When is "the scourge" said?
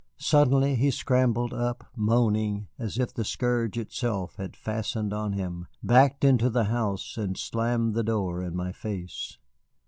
3.13-3.77